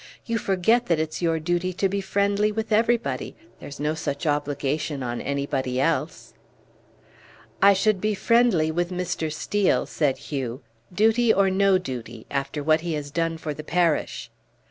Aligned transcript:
"You 0.25 0.39
forget 0.39 0.87
that 0.87 0.97
it's 0.97 1.21
your 1.21 1.39
duty 1.39 1.73
to 1.73 1.87
be 1.87 2.01
friendly 2.01 2.51
with 2.51 2.71
everybody; 2.71 3.35
there's 3.59 3.79
no 3.79 3.93
such 3.93 4.25
obligation 4.25 5.03
on 5.03 5.21
anybody 5.21 5.79
else." 5.79 6.33
"I 7.61 7.73
should 7.73 8.01
be 8.01 8.15
friendly 8.15 8.71
with 8.71 8.89
Mr. 8.89 9.31
Steel," 9.31 9.85
said 9.85 10.17
Hugh, 10.17 10.63
"duty 10.91 11.31
or 11.31 11.51
no 11.51 11.77
duty, 11.77 12.25
after 12.31 12.63
what 12.63 12.81
he 12.81 12.93
has 12.93 13.11
done 13.11 13.37
for 13.37 13.53
the 13.53 13.63
parish." 13.63 14.31